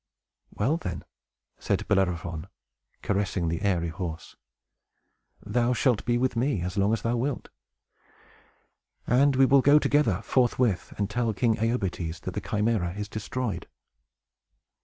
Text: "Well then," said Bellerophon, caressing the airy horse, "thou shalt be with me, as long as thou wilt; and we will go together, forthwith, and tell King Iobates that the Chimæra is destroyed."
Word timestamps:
"Well 0.55 0.77
then," 0.77 1.03
said 1.59 1.87
Bellerophon, 1.87 2.47
caressing 3.03 3.49
the 3.49 3.61
airy 3.61 3.89
horse, 3.89 4.35
"thou 5.45 5.73
shalt 5.73 6.05
be 6.05 6.17
with 6.17 6.35
me, 6.35 6.61
as 6.61 6.75
long 6.75 6.91
as 6.91 7.03
thou 7.03 7.15
wilt; 7.15 7.49
and 9.05 9.35
we 9.35 9.45
will 9.45 9.61
go 9.61 9.77
together, 9.77 10.23
forthwith, 10.23 10.91
and 10.97 11.07
tell 11.07 11.35
King 11.35 11.57
Iobates 11.57 12.19
that 12.21 12.31
the 12.33 12.41
Chimæra 12.41 12.97
is 12.97 13.07
destroyed." 13.09 13.67